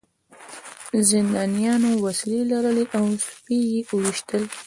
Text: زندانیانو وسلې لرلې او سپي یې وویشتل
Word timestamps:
زندانیانو 1.09 1.91
وسلې 2.05 2.41
لرلې 2.51 2.85
او 2.97 3.05
سپي 3.27 3.57
یې 3.71 3.79
وویشتل 3.89 4.43